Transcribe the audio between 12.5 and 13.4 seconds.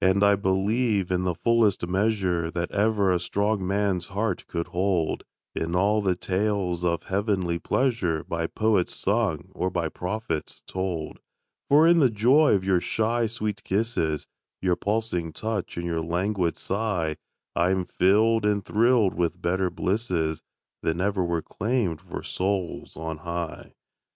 of your shy,